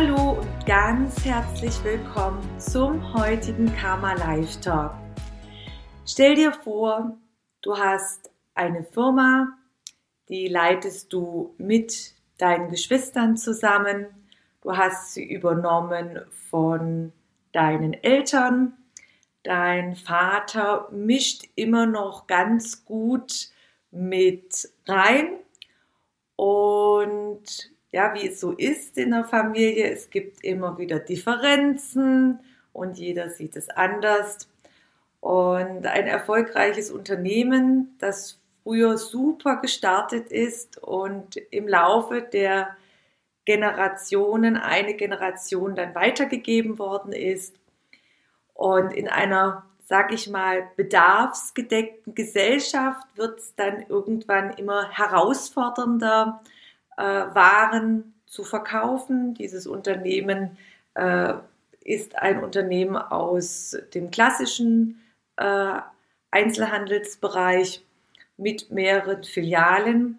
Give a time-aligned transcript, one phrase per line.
[0.00, 4.92] Hallo und ganz herzlich willkommen zum heutigen Karma Live Talk.
[6.06, 7.18] Stell dir vor,
[7.62, 9.58] du hast eine Firma,
[10.28, 14.06] die leitest du mit deinen Geschwistern zusammen.
[14.60, 17.12] Du hast sie übernommen von
[17.50, 18.74] deinen Eltern.
[19.42, 23.48] Dein Vater mischt immer noch ganz gut
[23.90, 25.40] mit rein.
[26.36, 32.40] Und ja, wie es so ist in der Familie, es gibt immer wieder Differenzen
[32.72, 34.48] und jeder sieht es anders.
[35.20, 42.76] Und ein erfolgreiches Unternehmen, das früher super gestartet ist und im Laufe der
[43.44, 47.56] Generationen, eine Generation dann weitergegeben worden ist
[48.54, 56.42] und in einer sag ich mal, bedarfsgedeckten Gesellschaft wird es dann irgendwann immer herausfordernder,
[56.98, 59.34] äh, Waren zu verkaufen.
[59.34, 60.58] Dieses Unternehmen
[60.94, 61.34] äh,
[61.82, 65.00] ist ein Unternehmen aus dem klassischen
[65.36, 65.74] äh,
[66.30, 67.84] Einzelhandelsbereich
[68.36, 70.18] mit mehreren Filialen.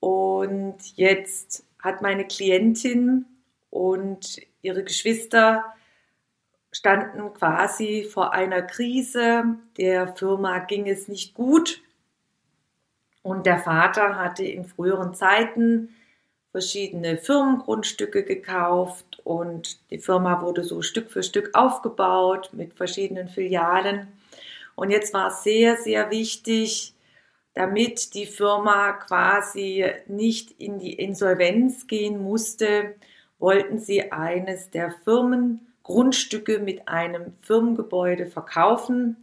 [0.00, 3.24] Und jetzt hat meine Klientin
[3.70, 5.64] und ihre Geschwister
[6.72, 9.44] standen quasi vor einer Krise.
[9.78, 11.80] Der Firma ging es nicht gut.
[13.26, 15.88] Und der Vater hatte in früheren Zeiten
[16.52, 24.06] verschiedene Firmengrundstücke gekauft und die Firma wurde so Stück für Stück aufgebaut mit verschiedenen Filialen.
[24.76, 26.94] Und jetzt war es sehr, sehr wichtig,
[27.54, 32.94] damit die Firma quasi nicht in die Insolvenz gehen musste,
[33.40, 39.16] wollten sie eines der Firmen Grundstücke mit einem Firmengebäude verkaufen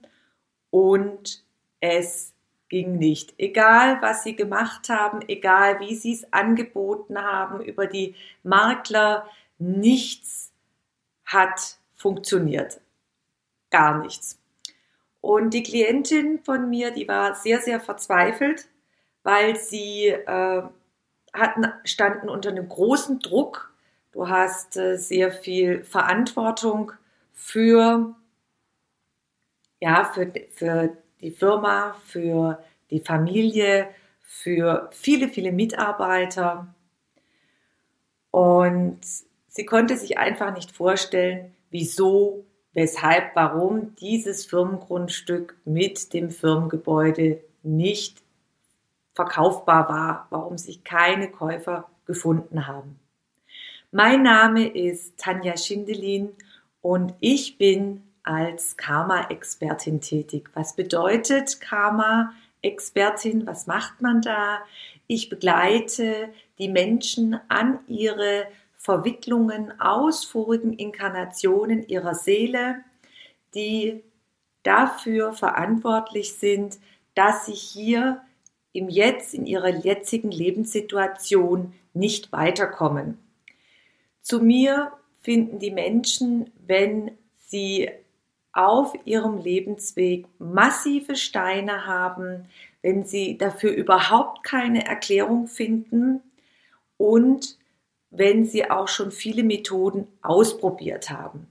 [0.71, 1.41] und
[1.79, 2.32] es
[2.73, 3.35] ging nicht.
[3.37, 9.29] Egal, was sie gemacht haben, egal, wie sie es angeboten haben über die Makler,
[9.59, 10.51] nichts
[11.23, 12.81] hat funktioniert.
[13.69, 14.39] Gar nichts.
[15.21, 18.67] Und die Klientin von mir, die war sehr, sehr verzweifelt,
[19.21, 20.63] weil sie äh,
[21.31, 23.71] hatten, standen unter einem großen Druck
[24.13, 26.91] Du hast äh, sehr viel Verantwortung
[27.33, 28.15] für,
[29.79, 33.87] ja, für, für die Firma, für die Familie,
[34.21, 36.73] für viele, viele Mitarbeiter.
[38.29, 38.99] Und
[39.47, 48.21] sie konnte sich einfach nicht vorstellen, wieso, weshalb, warum dieses Firmengrundstück mit dem Firmengebäude nicht
[49.13, 52.99] verkaufbar war, warum sich keine Käufer gefunden haben.
[53.91, 56.29] Mein Name ist Tanja Schindelin
[56.81, 60.49] und ich bin als Karma-Expertin tätig.
[60.53, 63.45] Was bedeutet Karma-Expertin?
[63.45, 64.59] Was macht man da?
[65.07, 68.47] Ich begleite die Menschen an ihre
[68.77, 72.83] Verwicklungen aus vorigen Inkarnationen ihrer Seele,
[73.55, 74.03] die
[74.63, 76.79] dafür verantwortlich sind,
[77.15, 78.21] dass sie hier
[78.71, 83.19] im Jetzt, in ihrer jetzigen Lebenssituation nicht weiterkommen.
[84.21, 87.11] Zu mir finden die Menschen, wenn
[87.45, 87.89] sie
[88.53, 92.47] auf ihrem Lebensweg massive Steine haben,
[92.81, 96.21] wenn sie dafür überhaupt keine Erklärung finden
[96.97, 97.57] und
[98.11, 101.47] wenn sie auch schon viele Methoden ausprobiert haben.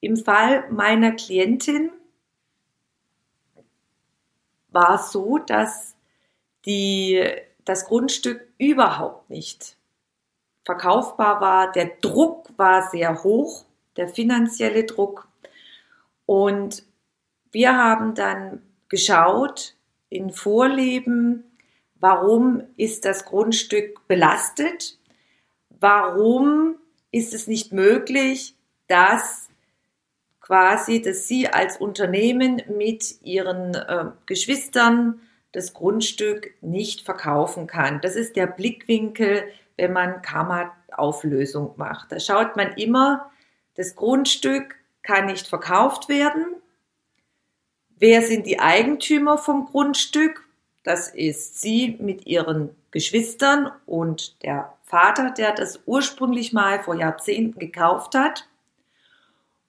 [0.00, 1.90] Im Fall meiner Klientin
[4.70, 5.96] war es so, dass
[6.64, 7.24] die,
[7.64, 9.76] das Grundstück überhaupt nicht
[10.64, 11.72] verkaufbar war.
[11.72, 13.64] Der Druck war sehr hoch,
[13.96, 15.26] der finanzielle Druck.
[16.30, 16.84] Und
[17.50, 19.74] wir haben dann geschaut
[20.10, 21.42] in Vorleben,
[21.96, 24.96] warum ist das Grundstück belastet?
[25.80, 26.76] Warum
[27.10, 28.54] ist es nicht möglich,
[28.86, 29.48] dass
[30.40, 38.00] quasi, dass Sie als Unternehmen mit Ihren äh, Geschwistern das Grundstück nicht verkaufen kann.
[38.02, 42.12] Das ist der Blickwinkel, wenn man Karma-Auflösung macht.
[42.12, 43.32] Da schaut man immer,
[43.74, 46.56] das Grundstück kann nicht verkauft werden.
[47.98, 50.46] Wer sind die Eigentümer vom Grundstück?
[50.82, 57.58] Das ist sie mit ihren Geschwistern und der Vater, der das ursprünglich mal vor Jahrzehnten
[57.58, 58.48] gekauft hat.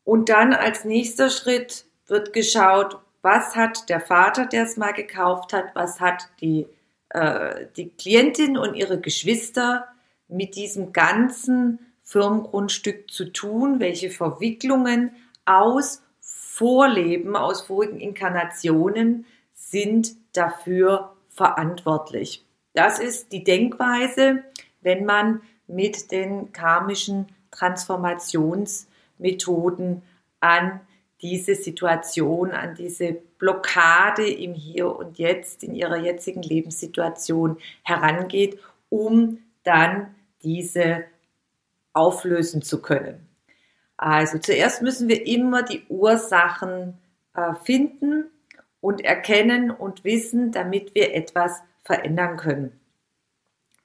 [0.03, 5.53] Und dann als nächster Schritt wird geschaut, was hat der Vater, der es mal gekauft
[5.53, 6.67] hat, was hat die,
[7.09, 9.87] äh, die Klientin und ihre Geschwister
[10.27, 15.11] mit diesem ganzen Firmengrundstück zu tun, welche Verwicklungen
[15.45, 22.43] aus Vorleben, aus vorigen Inkarnationen sind dafür verantwortlich.
[22.73, 24.43] Das ist die Denkweise,
[24.81, 30.01] wenn man mit den karmischen Transformationsmethoden
[30.41, 30.81] an
[31.21, 38.59] diese Situation, an diese Blockade im Hier und Jetzt, in ihrer jetzigen Lebenssituation herangeht,
[38.89, 41.05] um dann diese
[41.93, 43.27] auflösen zu können.
[43.97, 46.97] Also zuerst müssen wir immer die Ursachen
[47.35, 48.25] äh, finden
[48.79, 52.79] und erkennen und wissen, damit wir etwas verändern können.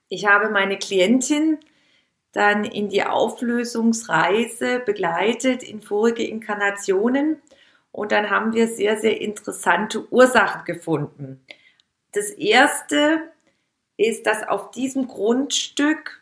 [0.09, 1.59] Ich habe meine Klientin
[2.31, 7.41] dann in die Auflösungsreise begleitet in vorige Inkarnationen
[7.91, 11.43] und dann haben wir sehr, sehr interessante Ursachen gefunden.
[12.13, 13.21] Das erste
[13.97, 16.21] ist, dass auf diesem Grundstück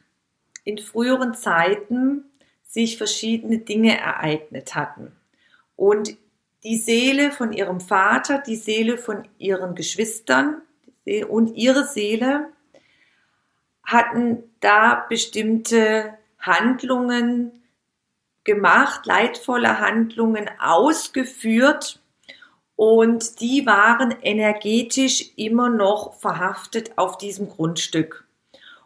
[0.66, 2.26] in früheren Zeiten
[2.64, 5.14] sich verschiedene Dinge ereignet hatten.
[5.78, 6.18] Und
[6.64, 10.62] die Seele von ihrem Vater, die Seele von ihren Geschwistern
[11.30, 12.50] und ihre Seele
[13.84, 17.64] hatten da bestimmte Handlungen
[18.44, 22.00] gemacht, leidvolle Handlungen ausgeführt
[22.76, 28.25] und die waren energetisch immer noch verhaftet auf diesem Grundstück.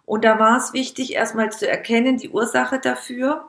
[0.10, 3.48] Und da war es wichtig, erstmal zu erkennen, die Ursache dafür.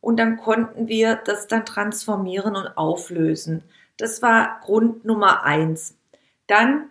[0.00, 3.62] Und dann konnten wir das dann transformieren und auflösen.
[3.98, 5.98] Das war Grund Nummer eins.
[6.46, 6.88] Dann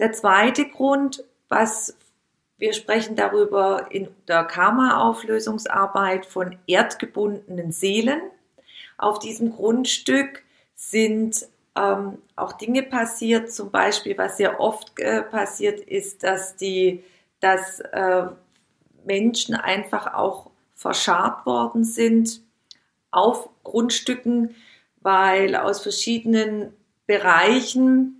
[0.00, 1.96] der zweite Grund, was
[2.56, 8.20] wir sprechen darüber in der Karma-Auflösungsarbeit von erdgebundenen Seelen.
[8.96, 10.42] Auf diesem Grundstück
[10.74, 11.46] sind
[11.76, 17.04] ähm, auch Dinge passiert, zum Beispiel, was sehr oft äh, passiert ist, dass die,
[17.38, 18.26] dass äh,
[19.08, 22.40] Menschen einfach auch verscharrt worden sind
[23.10, 24.54] auf Grundstücken,
[25.00, 26.72] weil aus verschiedenen
[27.06, 28.14] Bereichen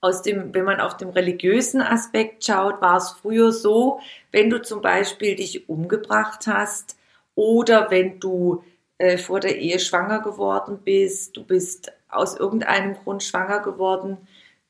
[0.00, 4.00] aus dem, wenn man auf dem religiösen Aspekt schaut, war es früher so,
[4.32, 6.96] wenn du zum Beispiel dich umgebracht hast
[7.34, 8.64] oder wenn du
[8.98, 14.16] äh, vor der Ehe schwanger geworden bist, du bist aus irgendeinem Grund schwanger geworden,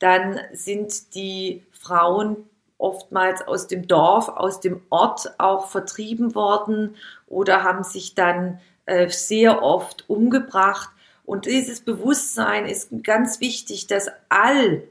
[0.01, 2.50] dann sind die Frauen
[2.81, 6.97] oftmals aus dem Dorf, aus dem Ort auch vertrieben worden
[7.27, 10.91] oder haben sich dann äh, sehr oft umgebracht.
[11.25, 14.83] Und dieses Bewusstsein ist ganz wichtig, dass all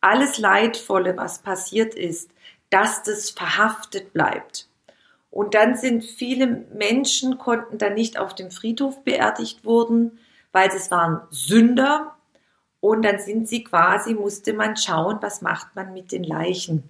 [0.00, 2.30] alles Leidvolle, was passiert ist,
[2.70, 4.68] dass das verhaftet bleibt.
[5.30, 10.18] Und dann sind viele Menschen, konnten dann nicht auf dem Friedhof beerdigt wurden,
[10.52, 12.14] weil es waren Sünder.
[12.80, 16.88] Und dann sind sie quasi, musste man schauen, was macht man mit den Leichen.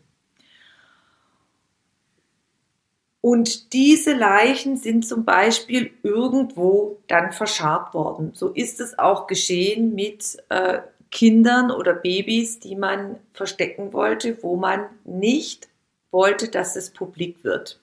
[3.25, 8.33] Und diese Leichen sind zum Beispiel irgendwo dann verscharrt worden.
[8.35, 10.81] So ist es auch geschehen mit äh,
[11.11, 15.71] Kindern oder Babys, die man verstecken wollte, wo man nicht
[16.11, 17.81] wollte, dass es publik wird.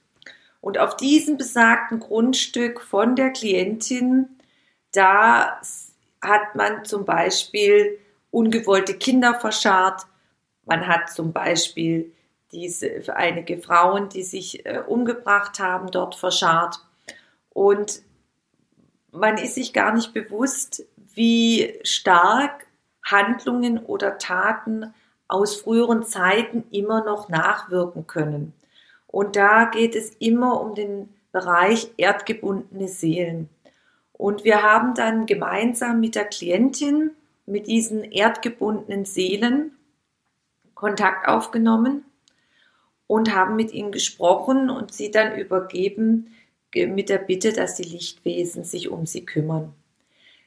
[0.61, 4.29] Und auf diesem besagten Grundstück von der Klientin,
[4.91, 5.59] da
[6.21, 7.97] hat man zum Beispiel
[8.29, 10.03] ungewollte Kinder verscharrt.
[10.65, 12.11] Man hat zum Beispiel
[12.51, 16.79] diese einige Frauen, die sich äh, umgebracht haben, dort verscharrt.
[17.49, 18.01] Und
[19.11, 22.67] man ist sich gar nicht bewusst, wie stark
[23.03, 24.93] Handlungen oder Taten
[25.27, 28.53] aus früheren Zeiten immer noch nachwirken können.
[29.07, 33.49] Und da geht es immer um den Bereich erdgebundene Seelen.
[34.13, 37.11] Und wir haben dann gemeinsam mit der Klientin,
[37.45, 39.75] mit diesen erdgebundenen Seelen
[40.75, 42.05] Kontakt aufgenommen
[43.11, 46.33] und haben mit ihnen gesprochen und sie dann übergeben
[46.73, 49.73] mit der Bitte, dass die Lichtwesen sich um sie kümmern.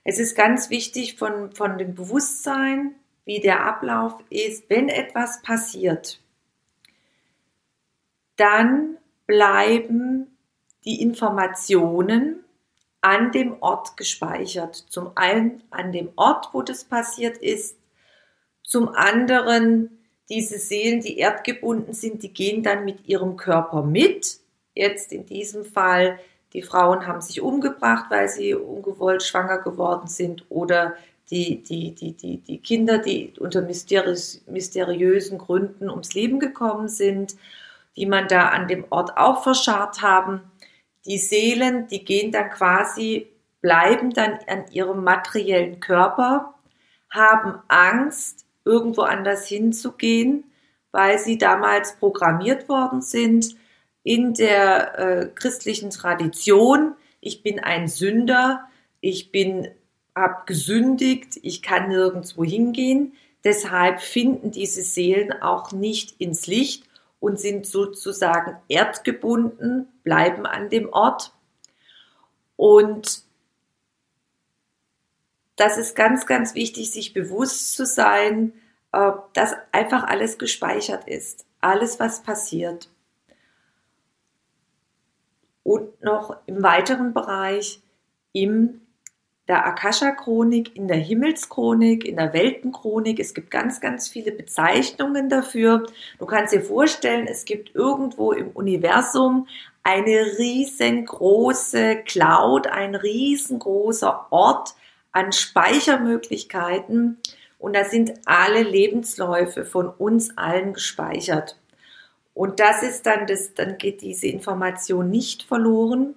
[0.03, 2.95] Es ist ganz wichtig von, von dem Bewusstsein,
[3.27, 6.23] wie der Ablauf ist, wenn etwas passiert,
[8.37, 10.35] dann bleiben
[10.87, 12.45] die Informationen
[13.03, 14.87] an dem Ort gespeichert.
[14.89, 17.77] Zum einen an dem Ort, wo das passiert ist,
[18.63, 24.39] zum anderen diese Seelen, die erdgebunden sind, die gehen dann mit ihrem Körper mit.
[24.75, 26.19] Jetzt in diesem Fall
[26.55, 30.95] die Frauen haben sich umgebracht, weil sie ungewollt schwanger geworden sind oder
[31.31, 37.35] die, die, die, die, die Kinder, die unter mysteriös, mysteriösen Gründen ums Leben gekommen sind.
[37.97, 40.41] die man da an dem Ort auch verscharrt haben.
[41.07, 43.29] Die Seelen, die gehen dann quasi,
[43.61, 46.55] bleiben dann an ihrem materiellen Körper,
[47.09, 50.45] haben Angst, irgendwo anders hinzugehen,
[50.93, 53.57] weil sie damals programmiert worden sind
[54.03, 56.95] in der äh, christlichen Tradition.
[57.21, 58.69] Ich bin ein Sünder,
[59.01, 59.69] ich bin
[60.17, 63.15] habe gesündigt, ich kann nirgendwo hingehen.
[63.43, 66.85] Deshalb finden diese Seelen auch nicht ins Licht
[67.21, 71.33] und sind sozusagen erdgebunden, bleiben an dem Ort.
[72.57, 73.24] Und
[75.57, 78.53] das ist ganz, ganz wichtig, sich bewusst zu sein,
[79.33, 81.47] dass einfach alles gespeichert ist.
[81.61, 82.89] Alles, was passiert.
[85.63, 87.81] Und noch im weiteren Bereich
[88.33, 88.81] im
[89.47, 93.21] der Akasha-Chronik, in der Himmelschronik, in der Weltenchronik.
[93.21, 95.87] Es gibt ganz, ganz viele Bezeichnungen dafür.
[96.19, 99.47] Du kannst dir vorstellen, es gibt irgendwo im Universum
[99.83, 104.77] eine riesengroße Cloud, ein riesengroßer Ort
[105.15, 107.19] an Speichermöglichkeiten.
[107.59, 111.59] Und da sind alle Lebensläufe von uns allen gespeichert.
[112.35, 116.15] Und das ist dann das, dann geht diese Information nicht verloren.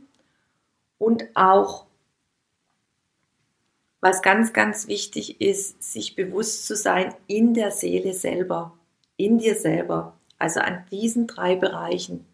[0.97, 1.85] Und auch
[4.01, 8.73] was ganz, ganz wichtig ist, sich bewusst zu sein in der Seele selber,
[9.15, 12.25] in dir selber, also an diesen drei Bereichen,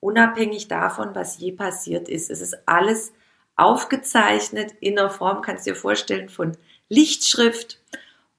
[0.00, 2.30] unabhängig davon, was je passiert ist.
[2.30, 3.12] Es ist alles
[3.60, 6.56] aufgezeichnet in der Form, kannst du dir vorstellen, von
[6.88, 7.80] Lichtschrift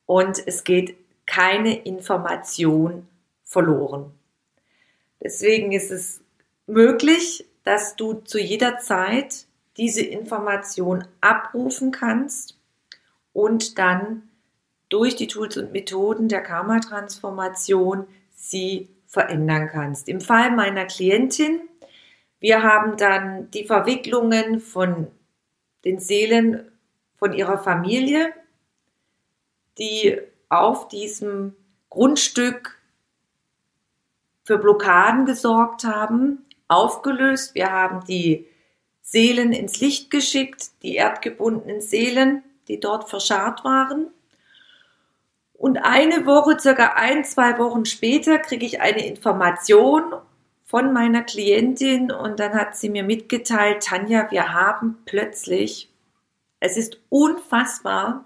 [0.06, 3.08] und es geht keine Information
[3.44, 4.12] verloren.
[5.24, 6.22] Deswegen ist es
[6.66, 9.46] möglich, dass du zu jeder Zeit
[9.78, 12.58] diese Information abrufen kannst
[13.34, 14.30] und dann
[14.90, 20.10] durch die Tools und Methoden der Karma-Transformation sie verändern kannst.
[20.10, 21.62] Im Fall meiner Klientin,
[22.42, 25.08] wir haben dann die Verwicklungen von
[25.86, 26.70] den Seelen
[27.16, 28.34] von ihrer Familie,
[29.78, 30.20] die
[30.50, 31.56] auf diesem
[31.90, 32.78] Grundstück
[34.44, 37.56] für Blockaden gesorgt haben, aufgelöst.
[37.56, 38.48] Wir haben die
[39.02, 44.08] Seelen ins Licht geschickt, die erdgebundenen Seelen die dort verscharrt waren.
[45.54, 50.14] Und eine Woche, circa ein, zwei Wochen später, kriege ich eine Information
[50.72, 55.92] von meiner Klientin und dann hat sie mir mitgeteilt, Tanja, wir haben plötzlich,
[56.62, 58.24] es ist unfassbar,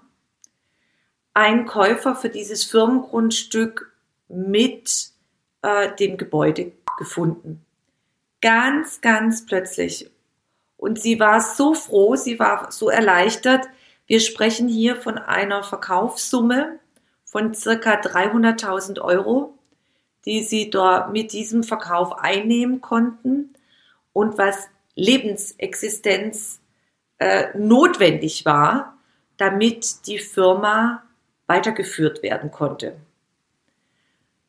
[1.34, 3.92] einen Käufer für dieses Firmengrundstück
[4.28, 5.08] mit
[5.62, 7.64] äh, dem Gebäude gefunden.
[8.40, 10.08] Ganz, ganz plötzlich.
[10.76, 13.66] Und sie war so froh, sie war so erleichtert,
[14.06, 16.78] wir sprechen hier von einer Verkaufssumme
[17.24, 19.55] von circa 300.000 Euro,
[20.26, 23.54] die sie dort mit diesem Verkauf einnehmen konnten
[24.12, 26.60] und was Lebensexistenz
[27.18, 28.98] äh, notwendig war,
[29.36, 31.02] damit die Firma
[31.46, 32.96] weitergeführt werden konnte.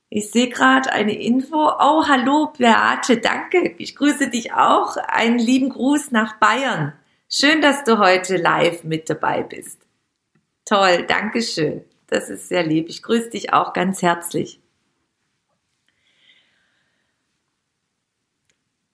[0.09, 1.57] Ich sehe gerade eine Info.
[1.57, 3.75] Oh, hallo Beate, danke.
[3.77, 4.95] Ich grüße dich auch.
[4.95, 6.93] Einen lieben Gruß nach Bayern.
[7.29, 9.79] Schön, dass du heute live mit dabei bist.
[10.63, 11.83] Toll, danke schön.
[12.07, 12.87] Das ist sehr lieb.
[12.87, 14.61] Ich grüße dich auch ganz herzlich.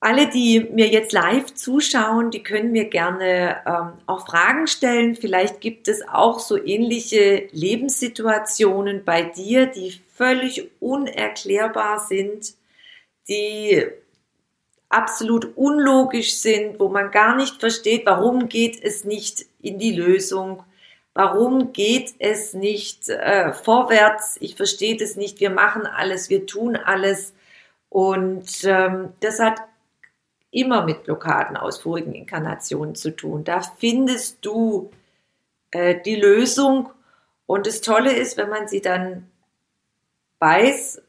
[0.04, 5.16] Alle, die mir jetzt live zuschauen, die können mir gerne ähm, auch Fragen stellen.
[5.16, 12.52] Vielleicht gibt es auch so ähnliche Lebenssituationen bei dir, die völlig unerklärbar sind,
[13.28, 13.82] die
[14.90, 20.64] absolut unlogisch sind, wo man gar nicht versteht, warum geht es nicht in die Lösung,
[21.14, 26.76] warum geht es nicht äh, vorwärts, ich verstehe das nicht, wir machen alles, wir tun
[26.76, 27.32] alles.
[27.88, 29.62] Und ähm, das hat
[30.54, 33.44] immer mit Blockaden aus vorigen Inkarnationen zu tun.
[33.44, 34.90] Da findest du
[35.70, 36.90] äh, die Lösung
[37.46, 39.30] und das Tolle ist, wenn man sie dann
[40.38, 41.02] weiß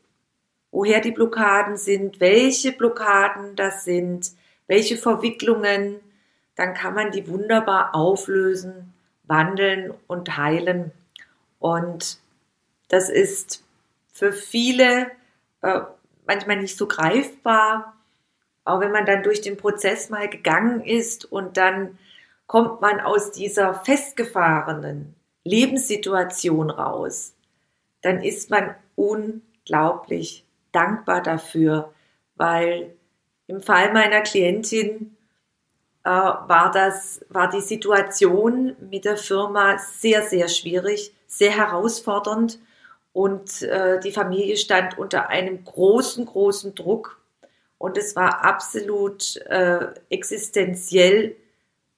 [0.75, 4.33] woher die Blockaden sind, welche Blockaden das sind,
[4.67, 6.01] welche Verwicklungen,
[6.55, 10.91] dann kann man die wunderbar auflösen, wandeln und heilen.
[11.59, 12.19] Und
[12.89, 13.63] das ist
[14.11, 15.11] für viele
[15.61, 15.79] äh,
[16.27, 17.95] manchmal nicht so greifbar,
[18.65, 21.98] auch wenn man dann durch den Prozess mal gegangen ist und dann
[22.48, 27.36] kommt man aus dieser festgefahrenen Lebenssituation raus,
[28.01, 31.93] dann ist man unglaublich dankbar dafür,
[32.36, 32.95] weil
[33.48, 35.15] im Fall meiner Klientin
[36.03, 42.60] äh, war das, war die Situation mit der Firma sehr, sehr schwierig, sehr herausfordernd
[43.13, 47.19] und äh, die Familie stand unter einem großen, großen Druck
[47.77, 51.36] Und es war absolut äh, existenziell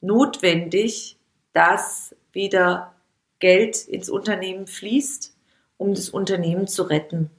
[0.02, 1.18] notwendig,
[1.54, 2.96] dass wieder
[3.40, 5.36] Geld ins Unternehmen fließt,
[5.78, 7.30] um das Unternehmen zu retten.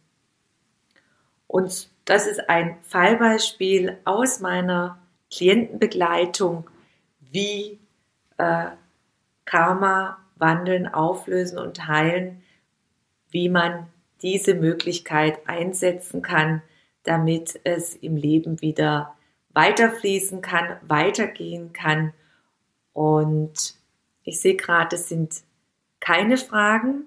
[1.47, 4.99] Und das ist ein Fallbeispiel aus meiner
[5.30, 6.68] Klientenbegleitung,
[7.21, 7.78] wie
[8.38, 8.66] äh,
[9.45, 12.42] Karma wandeln, auflösen und heilen,
[13.30, 13.88] wie man
[14.23, 16.62] diese Möglichkeit einsetzen kann,
[17.08, 19.16] damit es im Leben wieder
[19.54, 22.12] weiterfließen kann, weitergehen kann.
[22.92, 23.74] Und
[24.22, 25.42] ich sehe gerade, es sind
[26.00, 27.06] keine Fragen.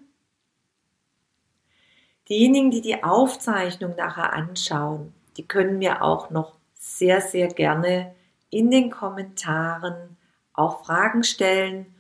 [2.28, 8.16] Diejenigen, die die Aufzeichnung nachher anschauen, die können mir auch noch sehr, sehr gerne
[8.50, 10.18] in den Kommentaren
[10.54, 11.94] auch Fragen stellen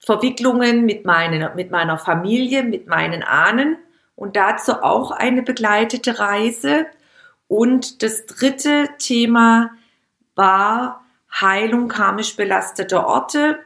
[0.00, 3.76] Verwicklungen mit, meinen, mit meiner Familie, mit meinen Ahnen
[4.16, 6.86] und dazu auch eine begleitete Reise.
[7.46, 9.70] Und das dritte Thema
[10.34, 11.04] war
[11.40, 13.60] Heilung karmisch belasteter Orte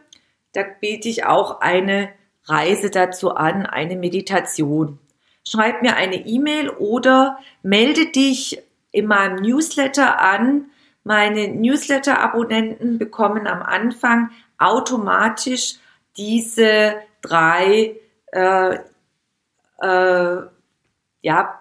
[0.57, 2.09] da biete ich auch eine
[2.45, 4.99] Reise dazu an, eine Meditation.
[5.47, 10.71] Schreib mir eine E-Mail oder melde dich in meinem Newsletter an.
[11.05, 15.75] Meine Newsletter-Abonnenten bekommen am Anfang automatisch
[16.17, 17.97] diese drei
[18.33, 18.79] äh,
[19.83, 20.43] äh,
[21.21, 21.61] ja,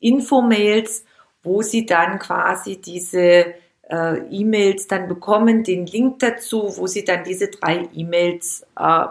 [0.00, 1.04] Infomails,
[1.42, 3.54] wo sie dann quasi diese
[3.88, 9.06] äh, E-Mails dann bekommen, den Link dazu, wo Sie dann diese drei E-Mails äh,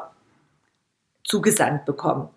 [1.23, 2.29] zugesandt bekommen.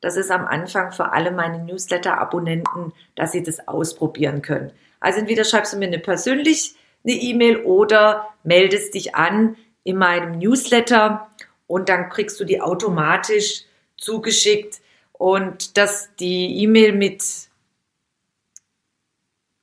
[0.00, 4.70] Das ist am Anfang für alle meine Newsletter-Abonnenten, dass sie das ausprobieren können.
[5.00, 10.38] Also entweder schreibst du mir eine persönlich eine E-Mail oder meldest dich an in meinem
[10.38, 11.28] Newsletter
[11.66, 13.64] und dann kriegst du die automatisch
[13.96, 14.80] zugeschickt
[15.12, 17.22] und dass die E-Mail mit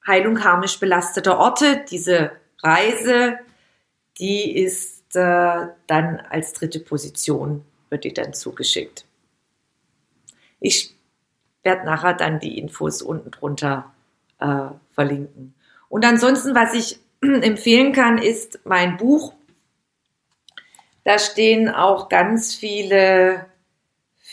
[0.07, 1.83] Heilung karmisch belasteter Orte.
[1.89, 3.39] Diese Reise,
[4.19, 9.05] die ist äh, dann als dritte Position, wird die dann zugeschickt.
[10.59, 10.95] Ich
[11.63, 13.91] werde nachher dann die Infos unten drunter
[14.39, 15.53] äh, verlinken.
[15.89, 19.33] Und ansonsten, was ich empfehlen kann, ist mein Buch.
[21.03, 23.45] Da stehen auch ganz viele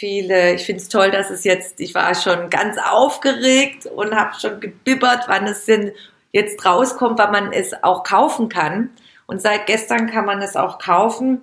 [0.03, 4.35] viele, ich finde es toll, dass es jetzt, ich war schon ganz aufgeregt und habe
[4.35, 5.93] schon gebibbert, wann es denn
[6.33, 8.91] jetzt rauskommt, wann man es auch kaufen kann.
[9.27, 11.43] Und seit gestern kann man es auch kaufen.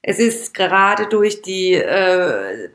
[0.00, 2.70] Es ist gerade durch die äh,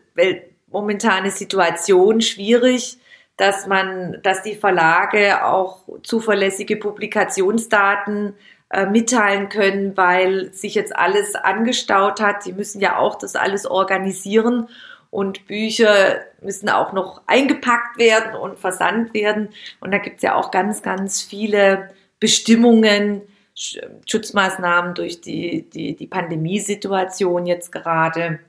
[0.67, 2.99] momentane Situation schwierig,
[3.35, 8.35] dass man, dass die Verlage auch zuverlässige Publikationsdaten
[8.69, 12.45] äh, mitteilen können, weil sich jetzt alles angestaut hat.
[12.45, 14.67] Die müssen ja auch das alles organisieren
[15.13, 19.49] und Bücher müssen auch noch eingepackt werden und versandt werden.
[19.79, 23.21] Und da gibt es ja auch ganz, ganz viele Bestimmungen,
[23.53, 28.39] Schutzmaßnahmen durch die, die, die Pandemiesituation jetzt gerade.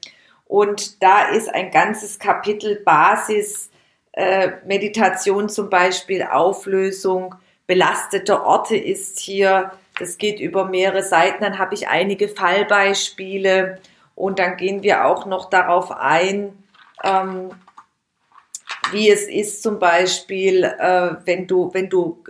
[0.47, 3.71] Und da ist ein ganzes Kapitel Basis,
[4.13, 7.35] äh, Meditation zum Beispiel, Auflösung,
[7.67, 9.73] belastete Orte ist hier.
[9.99, 11.45] Das geht über mehrere Seiten.
[11.45, 13.81] Dann habe ich einige Fallbeispiele
[14.15, 16.53] und dann gehen wir auch noch darauf ein,
[17.03, 17.51] ähm,
[18.93, 22.23] wie es ist zum Beispiel, äh, wenn du, wenn du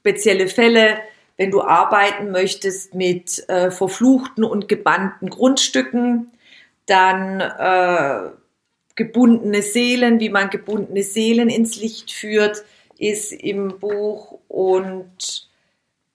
[0.00, 0.98] spezielle Fälle,
[1.36, 6.30] wenn du arbeiten möchtest mit äh, verfluchten und gebannten Grundstücken,
[6.86, 8.30] dann äh,
[8.94, 12.64] gebundene Seelen, wie man gebundene Seelen ins Licht führt,
[12.98, 14.38] ist im Buch.
[14.48, 15.48] Und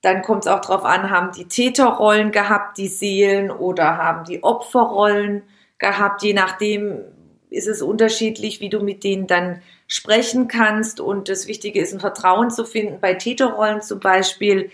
[0.08, 4.42] dann kommt es auch darauf an, haben die Täterrollen gehabt, die Seelen, oder haben die
[4.42, 5.42] Opferrollen
[5.78, 7.04] gehabt, je nachdem
[7.50, 10.98] ist es unterschiedlich, wie du mit denen dann sprechen kannst.
[11.00, 13.00] Und das Wichtige ist, ein Vertrauen zu finden.
[13.00, 14.70] Bei Täterrollen zum Beispiel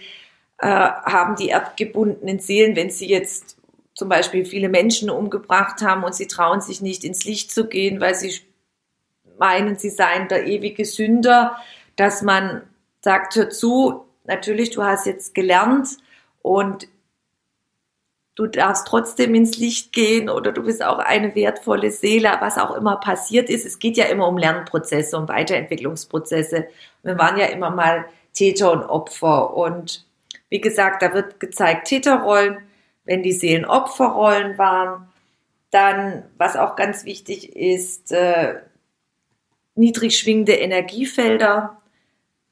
[0.58, 3.56] äh, haben die erdgebundenen Seelen, wenn sie jetzt
[3.94, 8.00] zum Beispiel viele Menschen umgebracht haben und sie trauen sich nicht ins Licht zu gehen,
[8.00, 8.40] weil sie
[9.38, 11.56] meinen, sie seien der ewige Sünder,
[11.96, 12.62] dass man
[13.00, 15.88] sagt, hör zu, natürlich, du hast jetzt gelernt
[16.42, 16.88] und
[18.34, 22.74] du darfst trotzdem ins Licht gehen oder du bist auch eine wertvolle Seele, was auch
[22.74, 23.64] immer passiert ist.
[23.64, 26.66] Es geht ja immer um Lernprozesse, um Weiterentwicklungsprozesse.
[27.02, 30.04] Wir waren ja immer mal Täter und Opfer und
[30.48, 32.58] wie gesagt, da wird gezeigt Täterrollen,
[33.04, 35.08] wenn die Seelen Opferrollen waren.
[35.70, 38.60] Dann, was auch ganz wichtig ist, äh,
[39.74, 41.80] niedrig schwingende Energiefelder.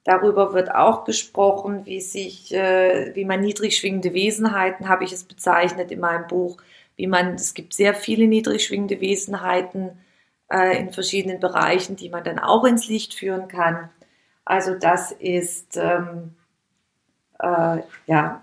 [0.04, 5.24] Darüber wird auch gesprochen, wie sich, äh, wie man niedrig schwingende Wesenheiten, habe ich es
[5.24, 6.56] bezeichnet in meinem Buch,
[6.96, 9.90] wie man, es gibt sehr viele niedrig schwingende Wesenheiten
[10.50, 13.90] äh, in verschiedenen Bereichen, die man dann auch ins Licht führen kann.
[14.44, 16.34] Also das ist, ähm,
[17.38, 18.42] äh, ja,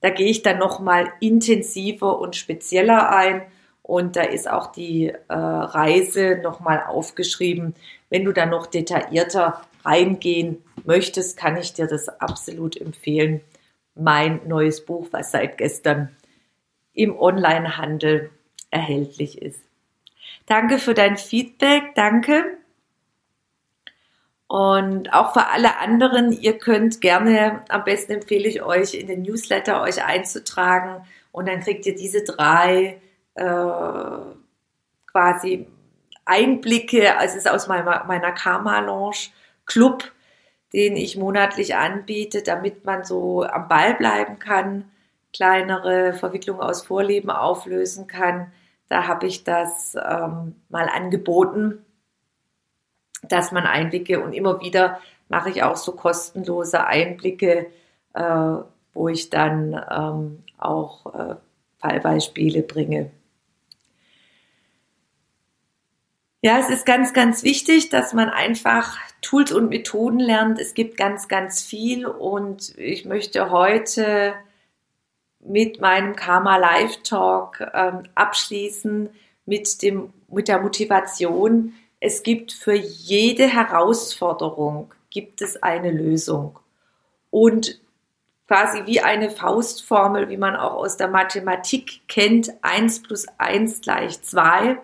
[0.00, 3.42] da gehe ich dann nochmal intensiver und spezieller ein.
[3.82, 7.74] Und da ist auch die äh, Reise nochmal aufgeschrieben.
[8.10, 13.40] Wenn du da noch detaillierter reingehen möchtest, kann ich dir das absolut empfehlen.
[13.94, 16.16] Mein neues Buch, was seit gestern
[16.94, 18.30] im Onlinehandel
[18.70, 19.60] erhältlich ist.
[20.46, 22.44] Danke für dein Feedback, danke.
[24.46, 29.22] Und auch für alle anderen, ihr könnt gerne, am besten empfehle ich euch, in den
[29.22, 33.00] Newsletter euch einzutragen und dann kriegt ihr diese drei
[33.34, 33.44] äh,
[35.10, 35.66] quasi
[36.24, 39.30] Einblicke, also es ist aus meiner, meiner Karma-Lounge
[39.72, 40.12] Club,
[40.74, 44.90] den ich monatlich anbiete, damit man so am Ball bleiben kann,
[45.32, 48.52] kleinere Verwicklungen aus Vorleben auflösen kann.
[48.88, 51.84] Da habe ich das ähm, mal angeboten,
[53.22, 57.68] dass man Einblicke und immer wieder mache ich auch so kostenlose Einblicke,
[58.12, 58.54] äh,
[58.92, 61.36] wo ich dann ähm, auch äh,
[61.78, 63.10] Fallbeispiele bringe.
[66.42, 70.58] Ja, es ist ganz, ganz wichtig, dass man einfach Tools und Methoden lernt.
[70.58, 74.34] Es gibt ganz, ganz viel und ich möchte heute
[75.40, 79.08] mit meinem Karma Live Talk ähm, abschließen
[79.46, 81.72] mit dem, mit der Motivation.
[82.00, 86.58] Es gibt für jede Herausforderung gibt es eine Lösung
[87.30, 87.80] und
[88.48, 94.20] quasi wie eine Faustformel, wie man auch aus der Mathematik kennt, 1 plus 1 gleich
[94.22, 94.78] 2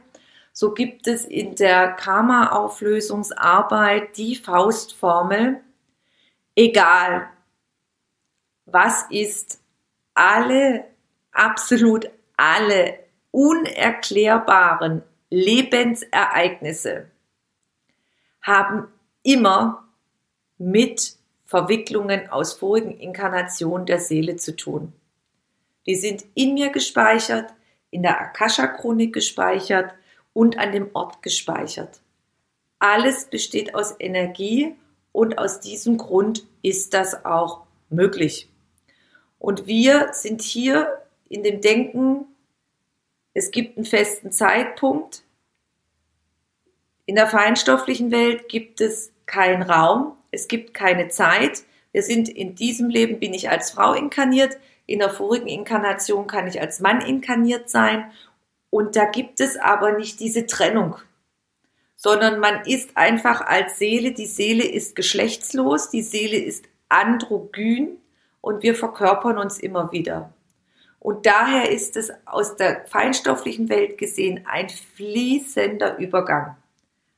[0.58, 5.60] so gibt es in der Karma-Auflösungsarbeit die Faustformel,
[6.56, 7.28] egal
[8.66, 9.60] was ist,
[10.14, 10.86] alle,
[11.30, 12.98] absolut alle
[13.30, 17.08] unerklärbaren Lebensereignisse
[18.42, 18.88] haben
[19.22, 19.88] immer
[20.56, 21.14] mit
[21.46, 24.92] Verwicklungen aus vorigen Inkarnationen der Seele zu tun.
[25.86, 27.54] Die sind in mir gespeichert,
[27.90, 29.94] in der Akasha-Chronik gespeichert
[30.38, 32.00] und an dem Ort gespeichert.
[32.78, 34.76] Alles besteht aus Energie
[35.10, 38.48] und aus diesem Grund ist das auch möglich.
[39.40, 42.24] Und wir sind hier in dem Denken,
[43.34, 45.24] es gibt einen festen Zeitpunkt.
[47.04, 51.64] In der feinstofflichen Welt gibt es keinen Raum, es gibt keine Zeit.
[51.90, 56.46] Wir sind in diesem Leben, bin ich als Frau inkarniert, in der vorigen Inkarnation kann
[56.46, 58.10] ich als Mann inkarniert sein
[58.70, 60.96] und da gibt es aber nicht diese Trennung,
[61.96, 67.98] sondern man ist einfach als Seele, die Seele ist geschlechtslos, die Seele ist androgyn
[68.40, 70.32] und wir verkörpern uns immer wieder.
[71.00, 76.56] Und daher ist es aus der feinstofflichen Welt gesehen ein fließender Übergang.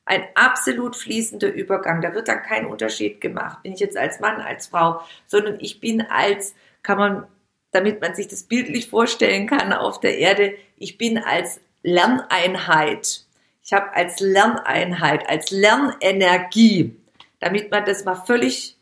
[0.05, 2.03] Ein absolut fließender Übergang.
[2.03, 3.63] Da wird dann kein Unterschied gemacht.
[3.63, 7.27] Bin ich jetzt als Mann, als Frau, sondern ich bin als, kann man
[7.73, 10.55] damit man sich das bildlich vorstellen kann auf der Erde.
[10.77, 13.25] Ich bin als Lerneinheit
[13.63, 16.97] Ich habe als Lerneinheit, als Lernenergie,
[17.39, 18.77] damit man das mal völlig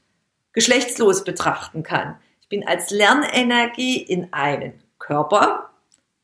[0.52, 2.16] geschlechtslos betrachten kann.
[2.40, 5.70] Ich bin als Lernenergie in einen Körper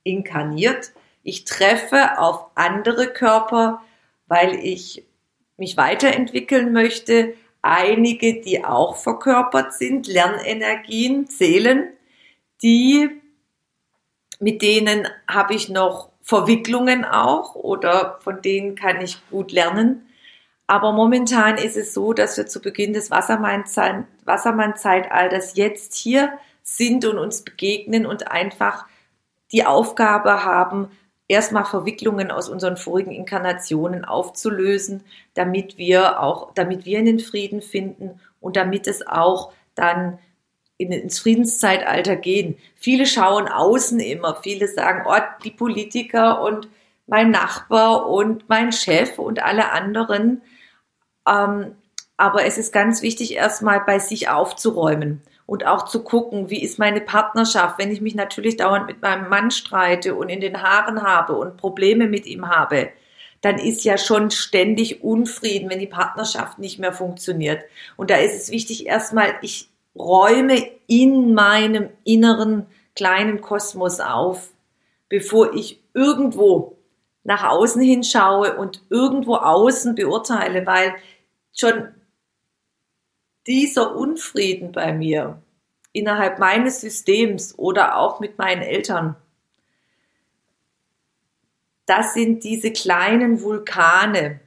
[0.02, 0.92] inkarniert.
[1.22, 3.82] Ich treffe auf andere Körper,
[4.26, 5.04] weil ich
[5.56, 7.34] mich weiterentwickeln möchte.
[7.62, 11.88] Einige, die auch verkörpert sind, Lernenergien, Seelen,
[12.62, 13.10] die,
[14.40, 20.08] mit denen habe ich noch Verwicklungen auch oder von denen kann ich gut lernen.
[20.66, 27.18] Aber momentan ist es so, dass wir zu Beginn des Wassermann-Zeitalters jetzt hier sind und
[27.18, 28.86] uns begegnen und einfach
[29.52, 30.88] die Aufgabe haben,
[31.28, 37.60] erstmal Verwicklungen aus unseren vorigen Inkarnationen aufzulösen, damit wir auch, damit wir in den Frieden
[37.60, 40.18] finden und damit es auch dann
[40.78, 42.56] in, ins Friedenszeitalter gehen.
[42.76, 46.68] Viele schauen außen immer, viele sagen, oh, die Politiker und
[47.06, 50.42] mein Nachbar und mein Chef und alle anderen.
[51.28, 51.76] Ähm,
[52.16, 56.78] aber es ist ganz wichtig, erstmal bei sich aufzuräumen und auch zu gucken, wie ist
[56.78, 61.02] meine Partnerschaft, wenn ich mich natürlich dauernd mit meinem Mann streite und in den Haaren
[61.02, 62.90] habe und Probleme mit ihm habe,
[63.40, 67.62] dann ist ja schon ständig Unfrieden, wenn die Partnerschaft nicht mehr funktioniert.
[67.96, 74.50] Und da ist es wichtig, erstmal, ich räume in meinem inneren kleinen Kosmos auf,
[75.08, 76.76] bevor ich irgendwo
[77.22, 80.94] nach außen hinschaue und irgendwo außen beurteile, weil
[81.52, 81.88] schon
[83.46, 85.42] dieser Unfrieden bei mir
[85.92, 89.16] innerhalb meines Systems oder auch mit meinen Eltern,
[91.86, 94.40] das sind diese kleinen Vulkane,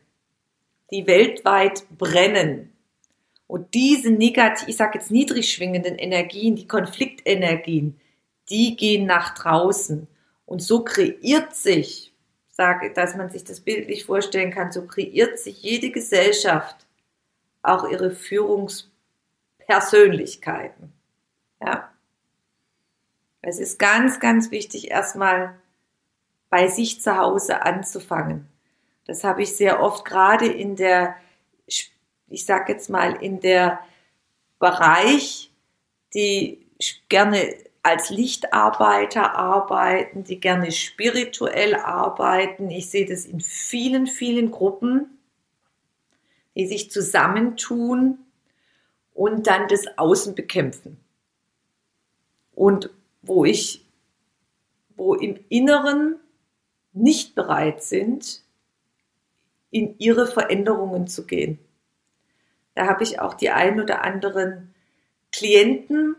[0.92, 2.74] die weltweit brennen.
[3.48, 8.00] Und diese negativ, ich sage jetzt niedrig schwingenden Energien, die Konfliktenergien,
[8.50, 10.08] die gehen nach draußen.
[10.46, 12.14] Und so kreiert sich,
[12.50, 16.86] sage, dass man sich das bildlich vorstellen kann, so kreiert sich jede Gesellschaft
[17.62, 20.92] auch ihre Führungspersönlichkeiten.
[21.62, 21.92] Ja.
[23.42, 25.58] Es ist ganz, ganz wichtig, erstmal
[26.50, 28.48] bei sich zu Hause anzufangen.
[29.06, 31.16] Das habe ich sehr oft gerade in der,
[32.30, 33.80] ich sag jetzt mal, in der
[34.60, 35.52] Bereich,
[36.14, 36.66] die
[37.10, 42.70] gerne als Lichtarbeiter arbeiten, die gerne spirituell arbeiten.
[42.70, 45.18] Ich sehe das in vielen, vielen Gruppen,
[46.56, 48.18] die sich zusammentun
[49.14, 50.98] und dann das Außen bekämpfen.
[52.54, 52.90] Und
[53.22, 53.86] wo ich,
[54.96, 56.18] wo im Inneren
[56.94, 58.44] nicht bereit sind,
[59.70, 61.60] in ihre Veränderungen zu gehen.
[62.78, 64.72] Da habe ich auch die ein oder anderen
[65.32, 66.16] Klienten,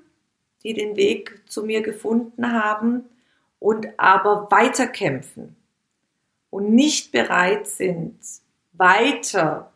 [0.65, 3.05] die den Weg zu mir gefunden haben
[3.61, 5.55] und aber weiterkämpfen
[6.51, 8.19] und nicht bereit sind,
[8.73, 9.71] weiter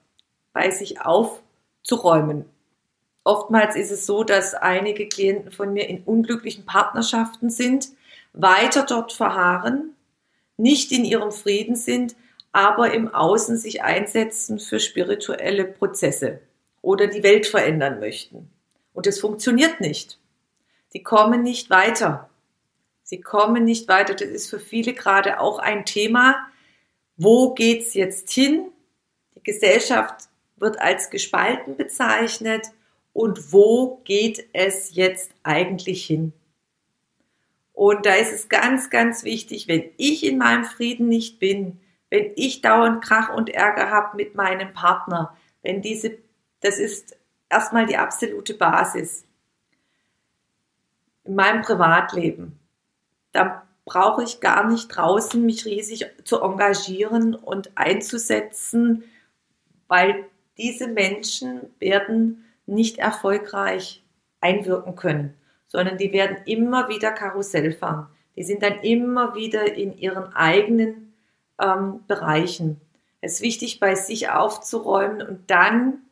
[0.52, 2.46] bei sich aufzuräumen.
[3.22, 7.90] Oftmals ist es so, dass einige Klienten von mir in unglücklichen Partnerschaften sind,
[8.32, 9.94] weiter dort verharren,
[10.56, 12.16] nicht in ihrem Frieden sind,
[12.50, 16.40] aber im Außen sich einsetzen für spirituelle Prozesse
[16.82, 18.50] oder die Welt verändern möchten.
[18.92, 20.18] Und es funktioniert nicht.
[20.92, 22.28] Die kommen nicht weiter.
[23.02, 24.14] Sie kommen nicht weiter.
[24.14, 26.36] Das ist für viele gerade auch ein Thema.
[27.16, 28.68] Wo geht's jetzt hin?
[29.34, 32.68] Die Gesellschaft wird als gespalten bezeichnet
[33.12, 36.32] und wo geht es jetzt eigentlich hin?
[37.72, 42.30] Und da ist es ganz, ganz wichtig, wenn ich in meinem Frieden nicht bin, wenn
[42.36, 46.18] ich dauernd Krach und Ärger habe mit meinem Partner, wenn diese,
[46.62, 47.16] das ist
[47.48, 49.24] erstmal die absolute Basis
[51.24, 52.58] in meinem Privatleben,
[53.32, 59.04] da brauche ich gar nicht draußen mich riesig zu engagieren und einzusetzen,
[59.88, 60.24] weil
[60.56, 64.04] diese Menschen werden nicht erfolgreich
[64.40, 65.34] einwirken können,
[65.66, 68.08] sondern die werden immer wieder Karussell fahren.
[68.36, 71.12] Die sind dann immer wieder in ihren eigenen
[71.60, 72.80] ähm, Bereichen.
[73.20, 76.02] Es ist wichtig, bei sich aufzuräumen und dann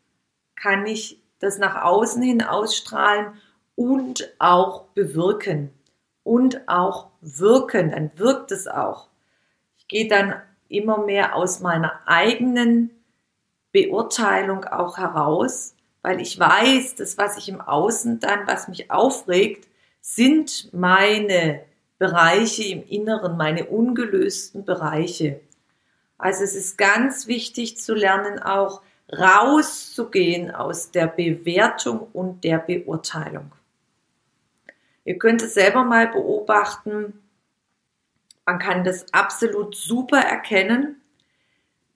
[0.61, 3.33] kann ich das nach außen hin ausstrahlen
[3.75, 5.73] und auch bewirken
[6.23, 7.91] und auch wirken.
[7.91, 9.09] Dann wirkt es auch.
[9.79, 10.35] Ich gehe dann
[10.69, 12.91] immer mehr aus meiner eigenen
[13.73, 19.69] Beurteilung auch heraus, weil ich weiß, dass was ich im Außen dann, was mich aufregt,
[20.01, 21.63] sind meine
[21.99, 25.41] Bereiche im Inneren, meine ungelösten Bereiche.
[26.19, 33.53] Also es ist ganz wichtig zu lernen, auch rauszugehen aus der Bewertung und der Beurteilung.
[35.05, 37.21] Ihr könnt es selber mal beobachten.
[38.47, 41.01] Man kann das absolut super erkennen,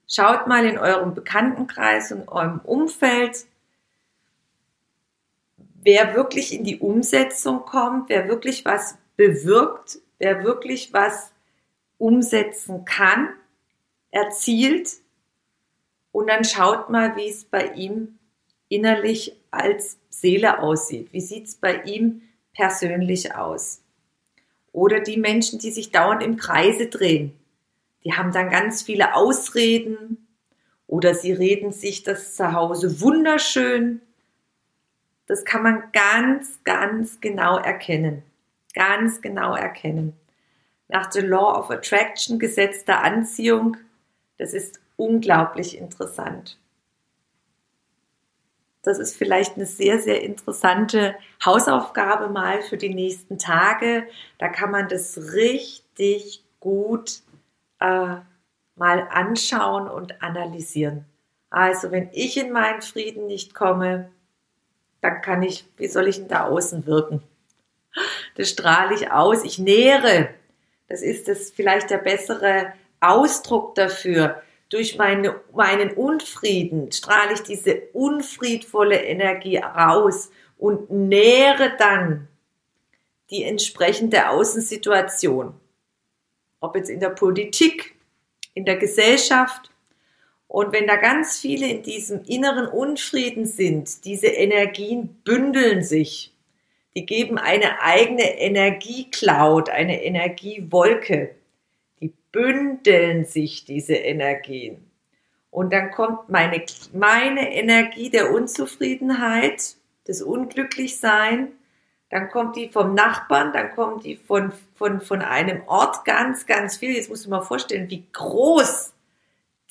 [0.07, 3.45] Schaut mal in eurem Bekanntenkreis und eurem Umfeld,
[5.81, 11.31] wer wirklich in die Umsetzung kommt, wer wirklich was bewirkt, wer wirklich was
[11.97, 13.29] umsetzen kann,
[14.11, 14.93] erzielt.
[16.15, 18.17] Und dann schaut mal, wie es bei ihm
[18.69, 21.11] innerlich als Seele aussieht.
[21.11, 22.21] Wie sieht es bei ihm
[22.53, 23.81] persönlich aus?
[24.71, 27.37] Oder die Menschen, die sich dauernd im Kreise drehen.
[28.05, 30.25] Die haben dann ganz viele Ausreden
[30.87, 33.99] oder sie reden sich das zu Hause wunderschön.
[35.25, 38.23] Das kann man ganz, ganz genau erkennen.
[38.73, 40.13] Ganz genau erkennen.
[40.87, 43.75] Nach der Law of Attraction, Gesetz der Anziehung,
[44.37, 46.57] das ist unglaublich interessant.
[48.85, 54.07] Das ist vielleicht eine sehr, sehr interessante Hausaufgabe mal für die nächsten Tage.
[54.37, 57.21] Da kann man das richtig gut
[57.79, 58.17] äh,
[58.75, 61.05] mal anschauen und analysieren.
[61.49, 64.11] Also wenn ich in meinen Frieden nicht komme,
[65.01, 67.23] dann kann ich, wie soll ich denn da außen wirken?
[68.35, 70.29] Das strahle ich aus, ich nähere.
[70.89, 77.83] Das ist das vielleicht der bessere Ausdruck dafür durch meine, meinen Unfrieden strahle ich diese
[77.93, 82.27] unfriedvolle Energie raus und nähere dann
[83.29, 85.53] die entsprechende Außensituation.
[86.59, 87.95] Ob jetzt in der Politik,
[88.53, 89.69] in der Gesellschaft.
[90.47, 96.33] Und wenn da ganz viele in diesem inneren Unfrieden sind, diese Energien bündeln sich.
[96.95, 101.35] Die geben eine eigene Energiecloud, eine Energiewolke
[102.35, 104.91] bündeln sich diese Energien.
[105.51, 111.53] Und dann kommt meine, meine Energie der Unzufriedenheit, des Unglücklichsein,
[112.09, 116.77] dann kommt die vom Nachbarn, dann kommt die von, von, von einem Ort ganz, ganz
[116.77, 116.93] viel.
[116.95, 118.93] Jetzt musst du mal vorstellen, wie groß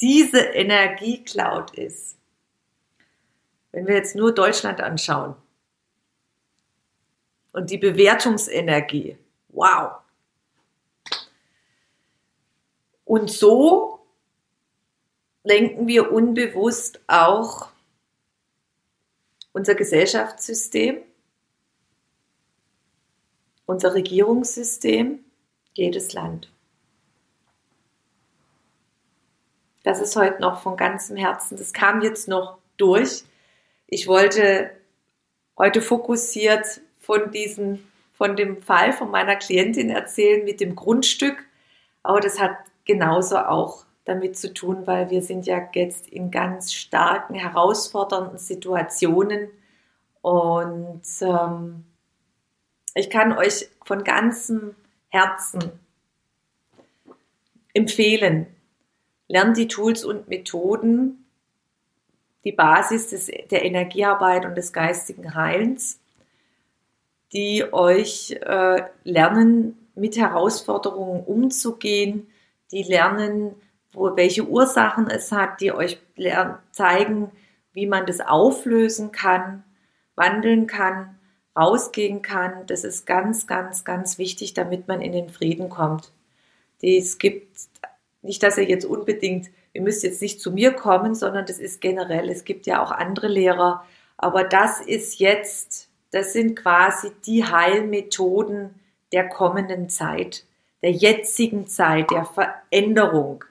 [0.01, 2.17] diese Energiecloud ist.
[3.73, 5.37] Wenn wir jetzt nur Deutschland anschauen
[7.53, 9.17] und die Bewertungsenergie,
[9.49, 9.99] wow,
[13.05, 14.01] Und so
[15.43, 17.69] lenken wir unbewusst auch
[19.53, 20.99] unser Gesellschaftssystem,
[23.67, 25.25] unser Regierungssystem,
[25.75, 26.51] jedes Land.
[29.85, 31.57] Das ist heute noch von ganzem Herzen.
[31.59, 33.23] Das kam jetzt noch durch.
[33.87, 34.71] Ich wollte
[35.59, 41.45] heute fokussiert von diesem, von dem Fall von meiner Klientin erzählen mit dem Grundstück.
[42.03, 46.73] Aber das hat genauso auch damit zu tun, weil wir sind ja jetzt in ganz
[46.73, 49.49] starken, herausfordernden Situationen.
[50.21, 51.85] Und ähm,
[52.95, 54.75] ich kann euch von ganzem
[55.09, 55.73] Herzen
[57.73, 58.47] empfehlen,
[59.29, 61.25] lernt die Tools und Methoden,
[62.45, 65.99] die Basis des, der Energiearbeit und des geistigen Heilens,
[67.33, 72.27] die euch äh, lernen, mit Herausforderungen umzugehen,
[72.75, 73.55] die lernen,
[73.93, 75.99] wo, welche Ursachen es hat, die euch
[76.73, 77.31] zeigen,
[77.73, 79.65] wie man das auflösen kann,
[80.17, 81.19] wandeln kann,
[81.57, 82.67] rausgehen kann.
[82.67, 86.13] Das ist ganz, ganz, ganz wichtig, damit man in den Frieden kommt.
[86.83, 87.57] Es gibt
[88.23, 91.81] nicht, dass ihr jetzt unbedingt, ihr müsst jetzt nicht zu mir kommen, sondern das ist
[91.81, 92.29] generell.
[92.29, 93.85] Es gibt ja auch andere Lehrer.
[94.17, 98.75] Aber das ist jetzt, das sind quasi die Heilmethoden
[99.13, 100.45] der kommenden Zeit
[100.85, 103.43] der jetzigen Zeit, der Veränderung.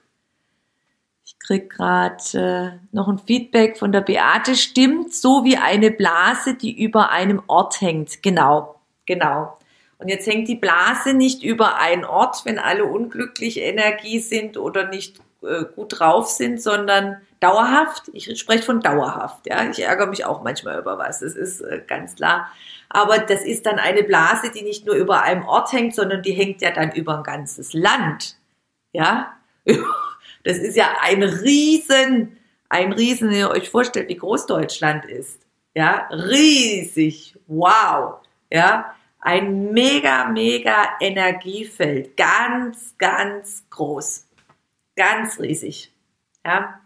[1.25, 4.55] Ich krieg gerade äh, noch ein Feedback von der Beate.
[4.55, 8.21] Stimmt, so wie eine Blase, die über einem Ort hängt.
[8.21, 8.75] Genau,
[9.07, 9.57] genau.
[9.97, 14.87] Und jetzt hängt die Blase nicht über einen Ort, wenn alle unglücklich Energie sind oder
[14.89, 18.09] nicht äh, gut drauf sind, sondern dauerhaft.
[18.13, 19.47] Ich spreche von dauerhaft.
[19.47, 21.19] Ja, ich ärgere mich auch manchmal über was.
[21.19, 22.49] Das ist äh, ganz klar.
[22.89, 26.33] Aber das ist dann eine Blase, die nicht nur über einem Ort hängt, sondern die
[26.33, 28.37] hängt ja dann über ein ganzes Land.
[28.93, 29.33] Ja,
[30.43, 32.37] das ist ja ein Riesen,
[32.69, 35.41] ein Riesen, wenn ihr euch vorstellt, wie groß Deutschland ist.
[35.75, 37.35] Ja, riesig.
[37.47, 38.19] Wow.
[38.51, 42.15] Ja, ein mega, mega Energiefeld.
[42.15, 44.27] Ganz, ganz groß.
[44.95, 45.91] Ganz riesig.
[46.45, 46.79] Ja.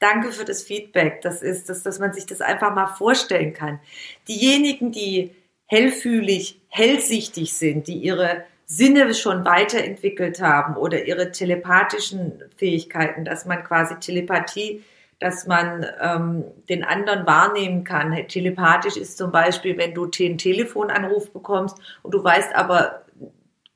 [0.00, 1.22] Danke für das Feedback.
[1.22, 3.80] Das ist, dass, dass man sich das einfach mal vorstellen kann.
[4.28, 5.34] Diejenigen, die
[5.66, 13.62] hellfühlig, hellsichtig sind, die ihre Sinne schon weiterentwickelt haben oder ihre telepathischen Fähigkeiten, dass man
[13.64, 14.82] quasi Telepathie,
[15.20, 18.12] dass man ähm, den anderen wahrnehmen kann.
[18.28, 23.03] Telepathisch ist zum Beispiel, wenn du den Telefonanruf bekommst und du weißt aber,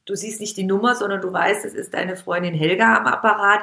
[0.09, 3.61] du siehst nicht die Nummer, sondern du weißt, es ist deine Freundin Helga am Apparat,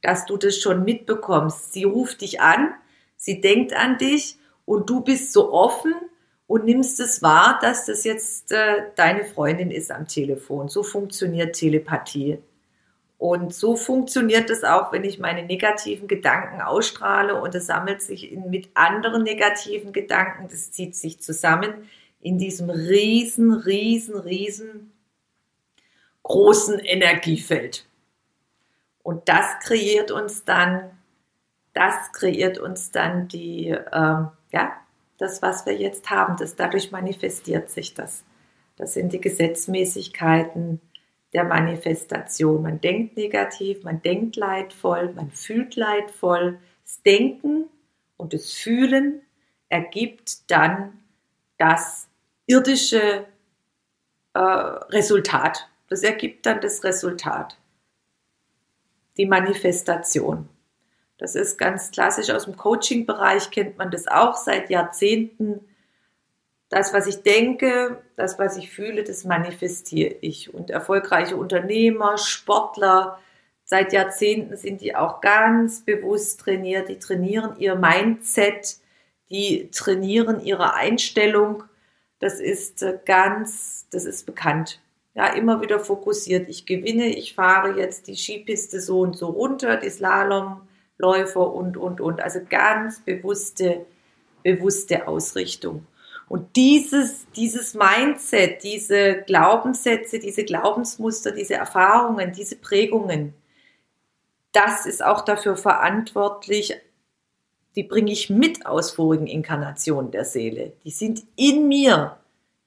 [0.00, 1.72] dass du das schon mitbekommst.
[1.72, 2.72] Sie ruft dich an,
[3.16, 5.94] sie denkt an dich und du bist so offen
[6.46, 10.68] und nimmst es wahr, dass das jetzt äh, deine Freundin ist am Telefon.
[10.68, 12.38] So funktioniert Telepathie.
[13.18, 18.30] Und so funktioniert es auch, wenn ich meine negativen Gedanken ausstrahle und es sammelt sich
[18.30, 21.88] in, mit anderen negativen Gedanken, das zieht sich zusammen
[22.20, 24.92] in diesem riesen, riesen, riesen
[26.28, 27.86] großen Energiefeld.
[29.02, 30.90] Und das kreiert uns dann,
[31.72, 34.72] das kreiert uns dann die, äh, ja,
[35.16, 36.36] das, was wir jetzt haben.
[36.36, 38.24] Das, dadurch manifestiert sich das.
[38.76, 40.80] Das sind die Gesetzmäßigkeiten,
[41.32, 42.62] der Manifestation.
[42.62, 46.58] Man denkt negativ, man denkt leidvoll, man fühlt leidvoll.
[46.84, 47.64] Das Denken
[48.16, 49.22] und das Fühlen
[49.68, 50.98] ergibt dann
[51.56, 52.08] das
[52.46, 53.26] irdische
[54.34, 55.67] äh, Resultat.
[55.88, 57.58] Das ergibt dann das Resultat.
[59.16, 60.48] Die Manifestation.
[61.18, 65.60] Das ist ganz klassisch aus dem Coaching-Bereich, kennt man das auch seit Jahrzehnten
[66.68, 70.52] das, was ich denke, das, was ich fühle, das manifestiere ich.
[70.52, 73.18] Und erfolgreiche Unternehmer, Sportler,
[73.64, 76.88] seit Jahrzehnten sind die auch ganz bewusst trainiert.
[76.88, 78.76] Die trainieren ihr Mindset,
[79.30, 81.64] die trainieren ihre Einstellung.
[82.18, 84.80] Das ist äh, ganz, das ist bekannt.
[85.18, 86.48] Ja, immer wieder fokussiert.
[86.48, 92.00] Ich gewinne, ich fahre jetzt die Skipiste so und so runter, die Slalomläufer und, und,
[92.00, 92.20] und.
[92.20, 93.84] Also ganz bewusste,
[94.44, 95.84] bewusste Ausrichtung.
[96.28, 103.34] Und dieses, dieses Mindset, diese Glaubenssätze, diese Glaubensmuster, diese Erfahrungen, diese Prägungen,
[104.52, 106.76] das ist auch dafür verantwortlich,
[107.74, 110.74] die bringe ich mit aus vorigen Inkarnationen der Seele.
[110.84, 112.18] Die sind in mir,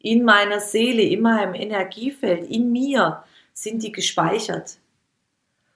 [0.03, 3.23] in meiner Seele, in meinem Energiefeld, in mir
[3.53, 4.77] sind die gespeichert.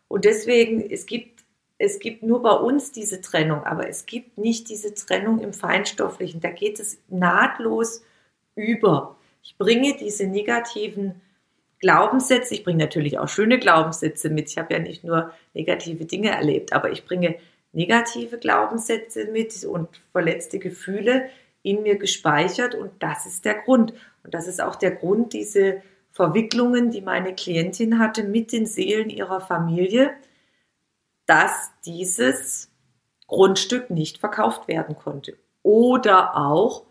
[0.08, 1.36] Und deswegen, es gibt
[1.78, 6.40] es gibt nur bei uns diese Trennung, aber es gibt nicht diese Trennung im Feinstofflichen.
[6.40, 8.02] Da geht es nahtlos
[8.56, 9.18] über.
[9.44, 11.22] Ich bringe diese negativen
[11.80, 14.50] Glaubenssätze, ich bringe natürlich auch schöne Glaubenssätze mit.
[14.50, 17.36] Ich habe ja nicht nur negative Dinge erlebt, aber ich bringe
[17.74, 21.30] negative Glaubenssätze mit und verletzte Gefühle
[21.62, 23.94] in mir gespeichert und das ist der Grund.
[24.26, 29.10] Und das ist auch der Grund, diese Verwicklungen, die meine Klientin hatte mit den Seelen
[29.10, 30.12] ihrer Familie,
[31.26, 32.72] dass dieses
[33.28, 35.38] Grundstück nicht verkauft werden konnte.
[35.62, 36.86] Oder auch,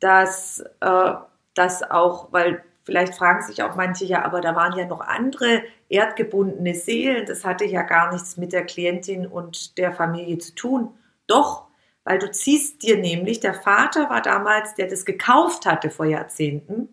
[0.00, 1.14] dass äh,
[1.54, 5.62] das auch, weil vielleicht fragen sich auch manche ja, aber da waren ja noch andere
[5.88, 10.94] erdgebundene Seelen, das hatte ja gar nichts mit der Klientin und der Familie zu tun.
[11.26, 11.67] Doch,
[12.08, 16.88] weil du ziehst dir nämlich, der Vater war damals, der das gekauft hatte vor Jahrzehnten,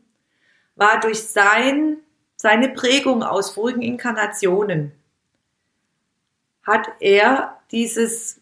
[0.75, 1.99] war durch sein,
[2.35, 4.91] seine Prägung aus vorigen Inkarnationen
[6.63, 8.41] hat er dieses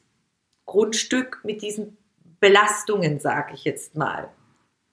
[0.66, 1.96] Grundstück mit diesen
[2.40, 4.30] Belastungen, sage ich jetzt mal,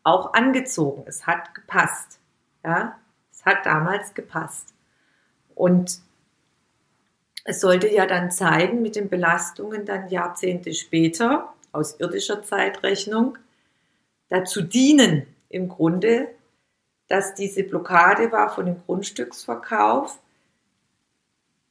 [0.02, 1.04] auch angezogen.
[1.06, 2.20] Es hat gepasst.
[2.62, 2.98] Ja,
[3.32, 4.74] es hat damals gepasst.
[5.54, 6.00] Und
[7.44, 13.38] es sollte ja dann zeigen, mit den Belastungen dann Jahrzehnte später, aus irdischer Zeitrechnung,
[14.28, 16.28] dazu dienen, im Grunde,
[17.08, 20.18] dass diese Blockade war von dem Grundstücksverkauf,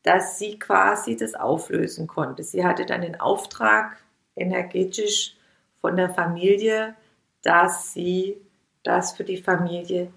[0.04, 2.44] dass sie quasi das auflösen konnte.
[2.44, 3.98] Sie hatte dann den Auftrag
[4.36, 5.36] energetisch
[5.80, 6.96] von der Familie,
[7.42, 8.40] dass sie
[8.84, 10.12] das für die Familie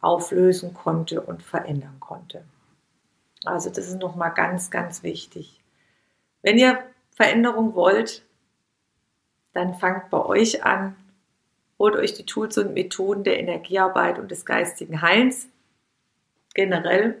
[0.00, 2.44] auflösen konnte und verändern konnte.
[3.44, 5.60] Also das ist nochmal ganz, ganz wichtig.
[6.42, 6.78] Wenn ihr
[7.10, 8.24] Veränderung wollt,
[9.58, 10.94] dann fangt bei euch an,
[11.80, 15.48] holt euch die Tools und Methoden der Energiearbeit und des geistigen Heils
[16.54, 17.20] generell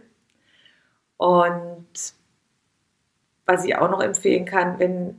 [1.16, 2.14] und
[3.44, 5.18] was ich auch noch empfehlen kann, wenn,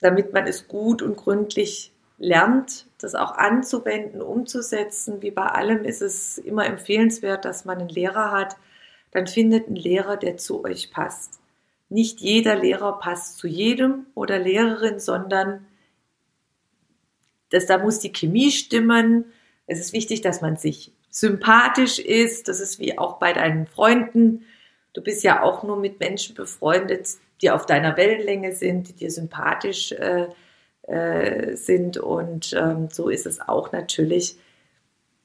[0.00, 6.02] damit man es gut und gründlich lernt, das auch anzuwenden, umzusetzen, wie bei allem ist
[6.02, 8.56] es immer empfehlenswert, dass man einen Lehrer hat,
[9.10, 11.40] dann findet einen Lehrer, der zu euch passt.
[11.88, 15.66] Nicht jeder Lehrer passt zu jedem oder Lehrerin, sondern
[17.50, 19.26] das, da muss die Chemie stimmen.
[19.66, 22.48] Es ist wichtig, dass man sich sympathisch ist.
[22.48, 24.44] Das ist wie auch bei deinen Freunden.
[24.92, 27.08] Du bist ja auch nur mit Menschen befreundet,
[27.40, 30.26] die auf deiner Wellenlänge sind, die dir sympathisch äh,
[30.82, 31.98] äh, sind.
[31.98, 34.36] Und ähm, so ist es auch natürlich,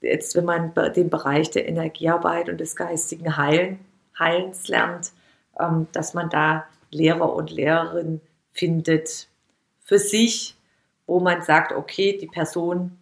[0.02, 3.80] jetzt wenn man den Bereich der Energiearbeit und des geistigen Heilen,
[4.18, 5.12] Heilens lernt,
[5.60, 9.28] ähm, dass man da Lehrer und Lehrerin findet
[9.84, 10.56] für sich,
[11.10, 12.98] wo man sagt, okay, die Person,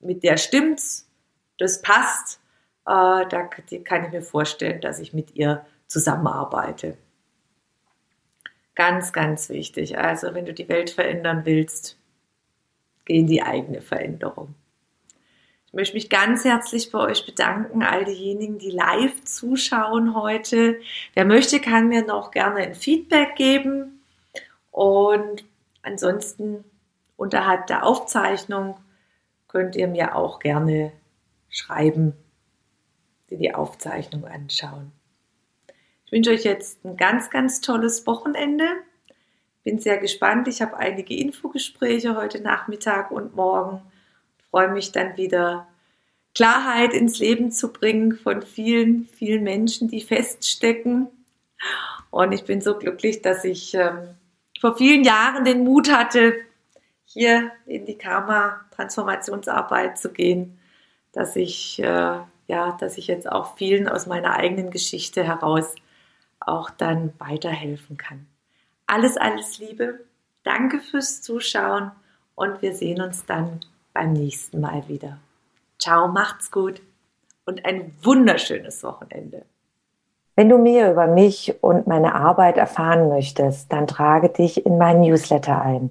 [0.00, 1.10] mit der stimmt's,
[1.58, 2.40] das passt
[2.88, 3.50] äh, da
[3.84, 6.96] kann ich mir vorstellen, dass ich mit ihr zusammenarbeite.
[8.74, 9.98] Ganz, ganz wichtig.
[9.98, 11.98] Also wenn du die Welt verändern willst,
[13.04, 14.54] geh in die eigene Veränderung.
[15.66, 20.80] Ich möchte mich ganz herzlich bei euch bedanken, all diejenigen, die live zuschauen heute.
[21.12, 24.00] Wer möchte, kann mir noch gerne ein Feedback geben.
[24.70, 25.44] Und
[25.82, 26.64] ansonsten
[27.18, 28.78] unterhalb der Aufzeichnung
[29.48, 30.92] könnt ihr mir auch gerne
[31.50, 32.14] schreiben,
[33.28, 34.92] die die Aufzeichnung anschauen.
[36.06, 38.64] Ich wünsche euch jetzt ein ganz, ganz tolles Wochenende.
[39.64, 40.48] Bin sehr gespannt.
[40.48, 43.82] Ich habe einige Infogespräche heute Nachmittag und morgen.
[44.50, 45.66] Freue mich dann wieder
[46.34, 51.08] Klarheit ins Leben zu bringen von vielen, vielen Menschen, die feststecken.
[52.10, 54.14] Und ich bin so glücklich, dass ich ähm,
[54.60, 56.34] vor vielen Jahren den Mut hatte,
[57.18, 60.56] hier in die Karma-Transformationsarbeit zu gehen,
[61.10, 65.74] dass ich, äh, ja, dass ich jetzt auch vielen aus meiner eigenen Geschichte heraus
[66.38, 68.28] auch dann weiterhelfen kann.
[68.86, 69.98] Alles, alles Liebe.
[70.44, 71.90] Danke fürs Zuschauen
[72.36, 73.60] und wir sehen uns dann
[73.92, 75.18] beim nächsten Mal wieder.
[75.80, 76.80] Ciao, macht's gut
[77.46, 79.44] und ein wunderschönes Wochenende.
[80.36, 85.00] Wenn du mehr über mich und meine Arbeit erfahren möchtest, dann trage dich in meinen
[85.00, 85.90] Newsletter ein.